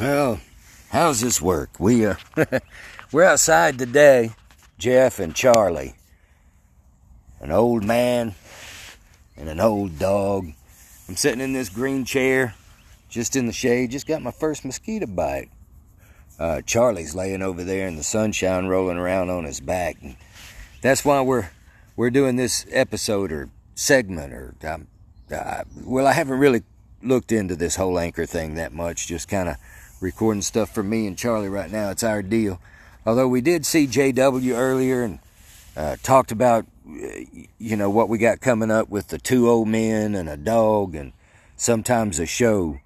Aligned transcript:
Well, 0.00 0.40
how's 0.88 1.20
this 1.20 1.42
work? 1.42 1.78
We 1.78 2.06
uh, 2.06 2.14
we're 3.12 3.24
outside 3.24 3.78
today, 3.78 4.30
Jeff 4.78 5.18
and 5.18 5.34
Charlie. 5.34 5.94
An 7.38 7.50
old 7.50 7.84
man 7.84 8.34
and 9.36 9.50
an 9.50 9.60
old 9.60 9.98
dog. 9.98 10.52
I'm 11.06 11.16
sitting 11.16 11.42
in 11.42 11.52
this 11.52 11.68
green 11.68 12.06
chair, 12.06 12.54
just 13.10 13.36
in 13.36 13.44
the 13.44 13.52
shade. 13.52 13.90
Just 13.90 14.06
got 14.06 14.22
my 14.22 14.30
first 14.30 14.64
mosquito 14.64 15.04
bite. 15.04 15.50
Uh, 16.38 16.62
Charlie's 16.62 17.14
laying 17.14 17.42
over 17.42 17.62
there 17.62 17.86
in 17.86 17.96
the 17.96 18.02
sunshine, 18.02 18.68
rolling 18.68 18.96
around 18.96 19.28
on 19.28 19.44
his 19.44 19.60
back. 19.60 19.98
And 20.00 20.16
that's 20.80 21.04
why 21.04 21.20
we're 21.20 21.50
we're 21.94 22.08
doing 22.08 22.36
this 22.36 22.64
episode 22.70 23.32
or 23.32 23.50
segment 23.74 24.32
or 24.32 24.54
um, 24.66 24.86
uh, 25.30 25.64
well, 25.84 26.06
I 26.06 26.14
haven't 26.14 26.38
really 26.38 26.62
looked 27.02 27.32
into 27.32 27.54
this 27.54 27.76
whole 27.76 27.98
anchor 27.98 28.24
thing 28.24 28.54
that 28.54 28.72
much. 28.72 29.06
Just 29.06 29.28
kind 29.28 29.50
of 29.50 29.56
recording 30.00 30.42
stuff 30.42 30.74
for 30.74 30.82
me 30.82 31.06
and 31.06 31.16
Charlie 31.16 31.48
right 31.48 31.70
now. 31.70 31.90
It's 31.90 32.02
our 32.02 32.22
deal. 32.22 32.60
Although 33.06 33.28
we 33.28 33.40
did 33.40 33.64
see 33.64 33.86
JW 33.86 34.56
earlier 34.56 35.02
and 35.02 35.18
uh, 35.76 35.96
talked 36.02 36.32
about, 36.32 36.66
you 36.86 37.76
know, 37.76 37.90
what 37.90 38.08
we 38.08 38.18
got 38.18 38.40
coming 38.40 38.70
up 38.70 38.88
with 38.88 39.08
the 39.08 39.18
two 39.18 39.48
old 39.48 39.68
men 39.68 40.14
and 40.14 40.28
a 40.28 40.36
dog 40.36 40.94
and 40.94 41.12
sometimes 41.56 42.18
a 42.18 42.26
show 42.26 42.80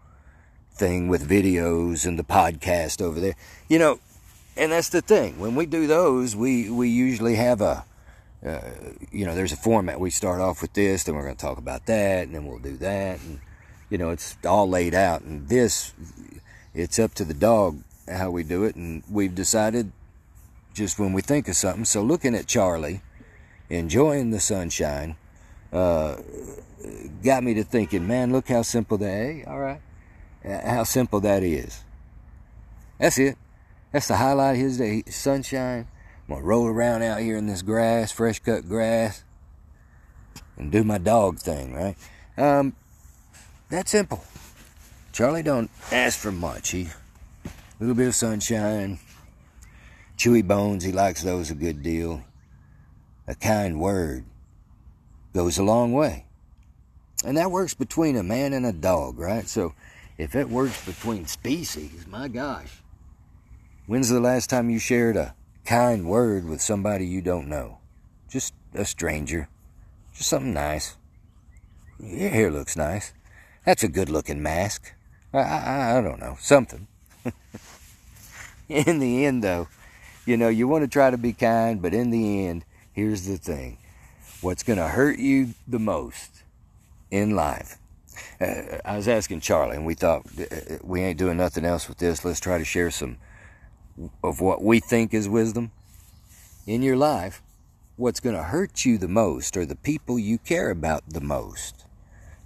thing 0.73 1.09
with 1.09 1.29
videos 1.29 2.05
and 2.05 2.19
the 2.19 2.25
podcast 2.25 3.01
over 3.01 3.21
there. 3.21 3.37
You 3.69 3.79
know, 3.79 4.01
and 4.57 4.73
that's 4.73 4.89
the 4.89 5.01
thing. 5.01 5.39
When 5.39 5.55
we 5.55 5.67
do 5.67 5.87
those, 5.87 6.37
we, 6.37 6.69
we 6.71 6.89
usually 6.89 7.37
have 7.37 7.61
a, 7.61 7.85
uh, 8.45 8.61
you 9.11 9.25
know, 9.25 9.35
there's 9.35 9.53
a 9.53 9.57
format. 9.57 9.99
We 9.99 10.11
start 10.11 10.41
off 10.41 10.63
with 10.63 10.75
this, 10.75 11.05
then 11.05 11.15
we're 11.15 11.25
going 11.25 11.37
to 11.37 11.41
talk 11.41 11.59
about 11.59 11.87
that, 11.87 12.27
and 12.27 12.35
then 12.35 12.47
we'll 12.47 12.59
do 12.59 12.77
that. 12.77 13.21
And, 13.21 13.41
you 13.89 13.99
know, 13.99 14.11
it's 14.11 14.37
all 14.45 14.69
laid 14.69 14.95
out. 14.95 15.23
And 15.23 15.49
this, 15.49 15.93
it's 16.75 16.99
up 16.99 17.15
to 17.15 17.25
the 17.25 17.35
dog 17.35 17.83
how 18.09 18.31
we 18.31 18.43
do 18.43 18.65
it. 18.65 18.77
And 18.77 19.03
we've 19.11 19.35
decided 19.35 19.93
just 20.75 20.99
when 20.99 21.13
we 21.13 21.23
think 21.23 21.49
of 21.49 21.57
something. 21.57 21.85
So 21.85 22.03
looking 22.03 22.35
at 22.35 22.47
Charlie, 22.47 23.01
enjoying 23.71 24.31
the 24.31 24.41
sunshine, 24.41 25.17
uh, 25.73 26.17
got 27.23 27.43
me 27.43 27.55
to 27.55 27.65
thinking, 27.65 28.07
man, 28.07 28.33
look 28.33 28.49
how 28.49 28.63
simple 28.63 28.99
that, 28.99 29.07
hey, 29.07 29.45
all 29.47 29.61
right, 29.61 29.81
how 30.45 30.85
simple 30.85 31.21
that 31.21 31.43
is. 31.43 31.83
That's 32.99 33.19
it. 33.19 33.37
That's 33.93 34.09
the 34.09 34.17
highlight 34.17 34.57
of 34.57 34.61
his 34.61 34.79
day. 34.79 35.05
Sunshine. 35.09 35.89
I'm 36.29 36.35
gonna 36.35 36.47
roll 36.47 36.67
around 36.67 37.03
out 37.03 37.21
here 37.21 37.37
in 37.37 37.47
this 37.47 37.63
grass, 37.63 38.11
fresh 38.11 38.39
cut 38.39 38.69
grass, 38.69 39.25
and 40.57 40.73
do 40.73 40.83
my 40.83 40.99
dog 40.99 41.39
thing, 41.39 41.75
right? 41.75 41.97
Um, 42.37 42.75
that 43.69 43.89
simple. 43.89 44.25
Charlie 45.15 45.45
don't 45.45 45.71
ask 45.93 46.19
for 46.19 46.33
much. 46.33 46.71
He 46.71 46.89
a 47.45 47.49
little 47.79 47.95
bit 47.95 48.09
of 48.09 48.17
sunshine, 48.17 48.99
chewy 50.19 50.45
bones. 50.45 50.83
He 50.83 50.91
likes 50.91 51.23
those 51.23 51.53
a 51.53 51.55
good 51.55 51.85
deal. 51.85 52.25
A 53.29 53.37
kind 53.37 53.79
word 53.79 54.25
goes 55.33 55.57
a 55.57 55.63
long 55.63 55.93
way, 55.93 56.27
and 57.25 57.37
that 57.37 57.53
works 57.53 57.75
between 57.75 58.17
a 58.17 58.25
man 58.25 58.53
and 58.53 58.67
a 58.67 58.73
dog, 58.73 59.21
right? 59.21 59.47
So, 59.47 59.75
if 60.19 60.35
it 60.35 60.49
works 60.49 60.85
between 60.85 61.27
species, 61.27 62.09
my 62.09 62.27
gosh, 62.27 62.83
when's 63.87 64.09
the 64.09 64.19
last 64.19 64.51
time 64.51 64.69
you 64.69 64.81
shared 64.81 65.17
a 65.17 65.37
kind 65.65 66.09
word 66.09 66.45
with 66.45 66.61
somebody 66.61 67.07
you 67.07 67.23
don't 67.23 67.47
know? 67.47 67.79
Just 68.29 68.53
a 68.75 68.85
stranger, 68.85 69.49
just 70.13 70.29
something 70.29 70.55
nice. 70.55 70.97
Your 72.01 72.31
hair 72.31 72.51
looks 72.51 72.77
nice. 72.77 73.13
That's 73.65 73.85
a 73.85 73.89
good 73.89 74.09
looking 74.09 74.43
mask. 74.43 74.93
I, 75.35 75.99
I, 75.99 76.01
don't 76.01 76.21
know, 76.21 76.37
something. 76.41 76.87
in 78.69 78.99
the 79.01 79.25
end, 79.25 79.43
though, 79.43 79.69
you 80.27 80.37
know, 80.37 80.49
you 80.49 80.69
want 80.69 80.85
to 80.85 80.89
try 80.89 81.11
to 81.11 81.19
be 81.19 81.33
kind, 81.33 81.83
but 81.83 81.93
in 81.93 82.11
the 82.11 82.47
end, 82.47 82.65
here's 82.93 83.27
the 83.27 83.37
thing 83.37 83.79
what's 84.41 84.63
going 84.63 84.79
to 84.79 84.89
hurt 84.89 85.19
you 85.19 85.55
the 85.67 85.79
most 85.79 86.43
in 87.11 87.35
life. 87.35 87.79
Uh, 88.41 88.79
I 88.85 88.97
was 88.97 89.09
asking 89.09 89.41
Charlie, 89.41 89.77
and 89.77 89.87
we 89.87 89.95
thought 89.95 90.27
uh, 90.39 90.79
we 90.83 91.01
ain't 91.01 91.19
doing 91.19 91.37
nothing 91.37 91.65
else 91.65 91.89
with 91.89 91.99
this. 91.99 92.25
Let's 92.25 92.41
try 92.41 92.59
to 92.59 92.65
share 92.65 92.91
some 92.91 93.17
of 94.23 94.41
what 94.41 94.63
we 94.63 94.81
think 94.81 95.15
is 95.15 95.29
wisdom 95.29 95.73
in 96.67 96.83
your 96.83 96.97
life. 96.97 97.43
What's 97.97 98.21
going 98.21 98.37
to 98.37 98.43
hurt 98.43 98.85
you 98.85 98.99
the 98.99 99.09
most 99.09 99.57
are 99.57 99.67
the 99.67 99.77
people 99.77 100.19
you 100.19 100.39
care 100.39 100.71
about 100.71 101.09
the 101.09 101.21
most 101.21 101.85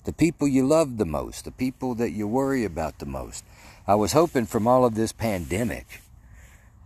the 0.08 0.14
people 0.14 0.48
you 0.48 0.66
love 0.66 0.96
the 0.96 1.04
most, 1.04 1.44
the 1.44 1.50
people 1.50 1.94
that 1.94 2.12
you 2.12 2.26
worry 2.26 2.64
about 2.64 2.98
the 2.98 3.04
most. 3.04 3.44
I 3.86 3.94
was 3.94 4.12
hoping 4.12 4.46
from 4.46 4.66
all 4.66 4.86
of 4.86 4.94
this 4.94 5.12
pandemic, 5.12 6.00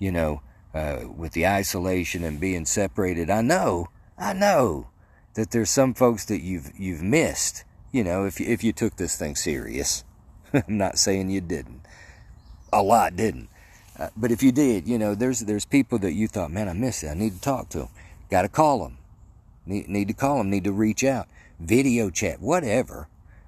you 0.00 0.10
know, 0.10 0.42
uh, 0.74 1.04
with 1.16 1.30
the 1.30 1.46
isolation 1.46 2.24
and 2.24 2.40
being 2.40 2.64
separated, 2.64 3.30
I 3.30 3.40
know, 3.40 3.90
I 4.18 4.32
know 4.32 4.88
that 5.34 5.52
there's 5.52 5.70
some 5.70 5.94
folks 5.94 6.24
that 6.24 6.40
you've 6.40 6.72
you've 6.76 7.00
missed. 7.00 7.62
You 7.92 8.02
know, 8.02 8.24
if 8.24 8.40
you, 8.40 8.46
if 8.46 8.64
you 8.64 8.72
took 8.72 8.96
this 8.96 9.16
thing 9.16 9.36
serious, 9.36 10.02
I'm 10.52 10.76
not 10.76 10.98
saying 10.98 11.30
you 11.30 11.42
didn't. 11.42 11.82
A 12.72 12.82
lot 12.82 13.14
didn't, 13.14 13.50
uh, 14.00 14.08
but 14.16 14.32
if 14.32 14.42
you 14.42 14.50
did, 14.50 14.88
you 14.88 14.98
know, 14.98 15.14
there's 15.14 15.38
there's 15.38 15.64
people 15.64 16.00
that 16.00 16.14
you 16.14 16.26
thought, 16.26 16.50
man, 16.50 16.68
I 16.68 16.72
miss 16.72 17.04
it. 17.04 17.10
I 17.10 17.14
need 17.14 17.34
to 17.34 17.40
talk 17.40 17.68
to 17.68 17.78
them. 17.78 17.88
Got 18.30 18.42
to 18.42 18.48
call 18.48 18.82
them. 18.82 18.98
Need 19.64 19.88
need 19.88 20.08
to 20.08 20.14
call 20.14 20.38
them. 20.38 20.50
Need 20.50 20.64
to 20.64 20.72
reach 20.72 21.04
out. 21.04 21.28
Video 21.60 22.10
chat, 22.10 22.40
whatever. 22.40 23.06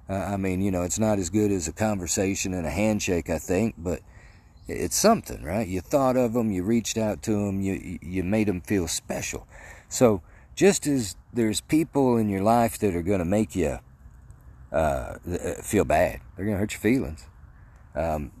Uh, 0.09 0.13
I 0.13 0.37
mean, 0.37 0.61
you 0.61 0.71
know, 0.71 0.83
it's 0.83 0.99
not 0.99 1.17
as 1.17 1.29
good 1.29 1.51
as 1.51 1.67
a 1.67 1.73
conversation 1.73 2.53
and 2.53 2.65
a 2.65 2.69
handshake, 2.69 3.29
I 3.29 3.39
think, 3.39 3.75
but 3.77 4.01
it's 4.67 4.95
something, 4.95 5.43
right? 5.43 5.67
You 5.67 5.81
thought 5.81 6.17
of 6.17 6.33
them, 6.33 6.51
you 6.51 6.63
reached 6.63 6.97
out 6.97 7.21
to 7.23 7.31
them, 7.31 7.61
you 7.61 7.99
you 8.01 8.23
made 8.23 8.47
them 8.47 8.61
feel 8.61 8.87
special. 8.87 9.47
So 9.89 10.21
just 10.55 10.87
as 10.87 11.15
there's 11.33 11.61
people 11.61 12.17
in 12.17 12.29
your 12.29 12.41
life 12.41 12.77
that 12.79 12.95
are 12.95 13.01
going 13.01 13.19
to 13.19 13.25
make 13.25 13.55
you 13.55 13.79
uh, 14.71 14.75
uh, 14.75 15.17
feel 15.61 15.85
bad, 15.85 16.21
they're 16.35 16.45
going 16.45 16.55
to 16.55 16.59
hurt 16.59 16.73
your 16.73 16.81
feelings. 16.81 17.27
Um, 17.95 18.31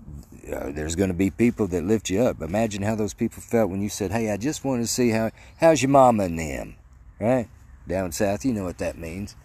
uh, 0.51 0.71
there's 0.71 0.95
going 0.95 1.09
to 1.09 1.15
be 1.15 1.29
people 1.29 1.67
that 1.67 1.83
lift 1.83 2.09
you 2.09 2.21
up. 2.21 2.41
Imagine 2.41 2.83
how 2.83 2.95
those 2.95 3.13
people 3.13 3.41
felt 3.41 3.69
when 3.69 3.81
you 3.81 3.89
said, 3.89 4.11
"Hey, 4.11 4.29
I 4.31 4.37
just 4.37 4.65
want 4.65 4.81
to 4.81 4.87
see 4.87 5.09
how 5.09 5.31
how's 5.57 5.81
your 5.81 5.89
mama 5.89 6.23
and 6.23 6.37
them," 6.37 6.75
right? 7.19 7.47
Down 7.87 8.11
south, 8.11 8.45
you 8.45 8.53
know 8.53 8.63
what 8.63 8.79
that 8.79 8.97
means. 8.97 9.35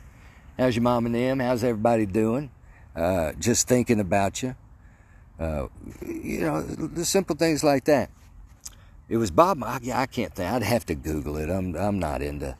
How's 0.60 0.76
your 0.76 0.82
mom 0.82 1.06
and 1.06 1.14
them? 1.14 1.40
How's 1.40 1.64
everybody 1.64 2.04
doing? 2.04 2.50
Uh, 2.94 3.32
just 3.38 3.66
thinking 3.66 3.98
about 3.98 4.42
you. 4.42 4.54
Uh, 5.38 5.68
you 6.06 6.40
know, 6.40 6.60
the 6.60 7.06
simple 7.06 7.34
things 7.34 7.64
like 7.64 7.86
that. 7.86 8.10
It 9.08 9.16
was 9.16 9.30
Bob. 9.30 9.64
I, 9.64 9.80
I 9.94 10.04
can't 10.04 10.34
think. 10.34 10.52
I'd 10.52 10.62
have 10.62 10.84
to 10.86 10.94
Google 10.94 11.38
it. 11.38 11.48
I'm 11.48 11.74
I'm 11.76 11.98
not 11.98 12.20
into 12.20 12.58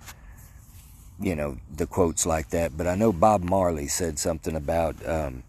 you 1.21 1.37
know 1.37 1.59
the 1.77 1.87
quotes 1.87 2.25
like 2.25 2.49
that. 2.51 2.75
But 2.75 2.87
I 2.87 2.95
know 2.95 3.13
Bob 3.13 3.43
Marley 3.43 3.87
said 3.87 4.19
something 4.19 4.57
about 4.57 4.97
um, 5.07 5.43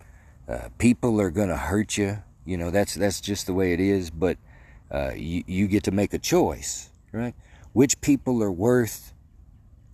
uh, 0.46 0.68
people 0.78 1.22
are 1.22 1.32
going 1.32 1.48
to 1.48 1.56
hurt 1.56 1.98
you. 1.98 2.18
You 2.46 2.58
know, 2.58 2.70
that's 2.70 2.96
that's 2.96 3.22
just 3.22 3.46
the 3.46 3.54
way 3.54 3.72
it 3.72 3.80
is. 3.80 4.10
But 4.10 4.38
uh, 4.92 5.14
you 5.16 5.46
you 5.48 5.68
get 5.70 5.86
to 5.86 5.92
make 5.92 6.14
a 6.14 6.20
choice, 6.20 6.90
right? 7.14 7.34
Which 7.72 8.02
people 8.02 8.44
are 8.44 8.52
worth 8.52 9.14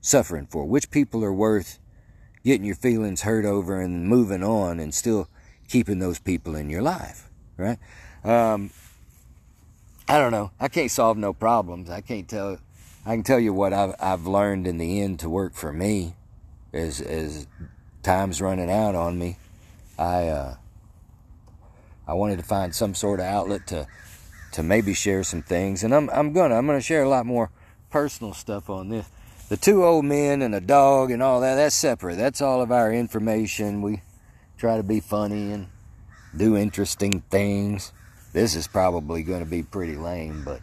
suffering 0.02 0.48
for? 0.48 0.66
Which 0.66 0.90
people 0.90 1.24
are 1.24 1.32
worth 1.32 1.78
getting 2.48 2.66
your 2.66 2.76
feelings 2.76 3.24
hurt 3.24 3.44
over 3.44 3.82
and 3.82 4.08
moving 4.08 4.42
on 4.42 4.80
and 4.80 4.94
still 4.94 5.28
keeping 5.68 6.00
those 6.00 6.18
people 6.18 6.56
in 6.56 6.70
your 6.70 6.82
life, 6.82 7.30
right? 7.58 7.78
Um, 8.24 8.72
I 10.08 10.18
don't 10.18 10.32
know. 10.32 10.52
I 10.58 10.70
can't 10.70 10.90
solve 10.90 11.18
no 11.18 11.34
problems. 11.34 11.90
I 11.90 12.00
can't 12.00 12.26
tell. 12.26 12.58
I 13.06 13.16
can 13.16 13.24
tell 13.24 13.40
you 13.40 13.54
what 13.54 13.74
I've 13.74 13.96
I've 14.00 14.26
learned 14.26 14.66
in 14.66 14.78
the 14.78 15.02
end 15.02 15.20
to 15.20 15.30
work 15.30 15.56
for 15.56 15.74
me, 15.74 16.14
as 16.72 17.02
as 17.02 17.48
time's 18.02 18.42
running 18.42 18.72
out 18.72 18.96
on 18.96 19.20
me. 19.20 19.36
I 20.00 20.30
uh, 20.30 20.56
I 22.08 22.14
wanted 22.14 22.38
to 22.38 22.46
find 22.46 22.74
some 22.74 22.96
sort 22.96 23.20
of 23.20 23.26
outlet 23.26 23.68
to 23.68 23.88
to 24.54 24.64
maybe 24.64 24.94
share 24.94 25.24
some 25.24 25.42
things, 25.42 25.84
and 25.84 25.94
I'm 25.94 26.10
I'm 26.12 26.32
gonna 26.32 26.56
I'm 26.56 26.66
gonna 26.66 26.80
share 26.80 27.04
a 27.04 27.10
lot 27.10 27.26
more 27.26 27.52
personal 27.90 28.34
stuff 28.34 28.70
on 28.70 28.88
this 28.88 29.10
the 29.50 29.58
two 29.58 29.86
old 29.86 30.06
men 30.06 30.42
and 30.42 30.54
a 30.54 30.60
dog 30.60 31.10
and 31.12 31.24
all 31.24 31.42
that, 31.42 31.56
that's 31.56 31.76
separate. 31.76 32.18
That's 32.18 32.42
all 32.42 32.62
of 32.62 32.72
our 32.72 32.92
information. 32.92 33.82
We 33.82 34.02
try 34.58 34.78
to 34.78 34.84
be 34.84 35.00
funny 35.00 35.52
and 35.54 35.68
do 36.36 36.58
interesting 36.58 37.22
things. 37.30 37.94
This 38.34 38.56
is 38.56 38.68
probably 38.68 39.24
going 39.24 39.44
to 39.44 39.50
be 39.50 39.64
pretty 39.64 39.96
lame, 39.96 40.44
but 40.44 40.62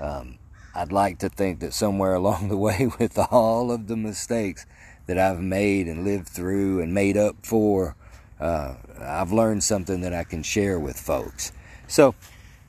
um, 0.00 0.38
I'd 0.74 0.92
like 0.92 1.18
to 1.18 1.28
think 1.28 1.60
that 1.60 1.74
somewhere 1.74 2.14
along 2.22 2.48
the 2.48 2.56
way, 2.56 2.88
with 2.98 3.18
all 3.30 3.70
of 3.70 3.86
the 3.86 3.96
mistakes 3.96 4.64
that 5.06 5.18
I've 5.18 5.40
made 5.40 5.86
and 5.86 6.04
lived 6.04 6.28
through 6.28 6.80
and 6.80 6.94
made 6.94 7.16
up 7.16 7.36
for, 7.44 7.96
uh, 8.40 8.74
I've 8.98 9.32
learned 9.32 9.62
something 9.62 10.00
that 10.00 10.14
I 10.14 10.24
can 10.24 10.42
share 10.42 10.80
with 10.80 10.98
folks. 10.98 11.52
So 11.86 12.14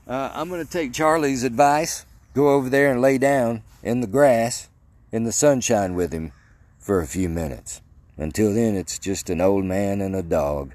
uh, 0.07 0.31
I'm 0.33 0.49
going 0.49 0.63
to 0.63 0.71
take 0.71 0.93
Charlie's 0.93 1.43
advice, 1.43 2.05
go 2.33 2.49
over 2.49 2.69
there 2.69 2.91
and 2.91 3.01
lay 3.01 3.17
down 3.17 3.63
in 3.81 4.01
the 4.01 4.07
grass 4.07 4.67
in 5.11 5.23
the 5.23 5.31
sunshine 5.31 5.95
with 5.95 6.11
him 6.11 6.31
for 6.77 6.99
a 6.99 7.07
few 7.07 7.29
minutes. 7.29 7.81
Until 8.17 8.53
then, 8.53 8.75
it's 8.75 8.97
just 8.97 9.29
an 9.29 9.41
old 9.41 9.65
man 9.65 10.01
and 10.01 10.15
a 10.15 10.23
dog, 10.23 10.73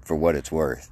for 0.00 0.16
what 0.16 0.34
it's 0.34 0.50
worth. 0.50 0.90